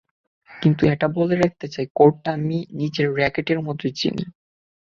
কিন্তু 0.51 0.83
এটা 0.87 1.07
বলে 1.17 1.35
রাখতে 1.35 1.67
চাই, 1.67 1.85
কোর্টটা 1.95 2.29
আমি 2.37 2.57
নিজের 2.73 3.07
র্যাকেটের 3.17 3.59
মতোই 3.61 3.91
চিনি। 3.91 4.25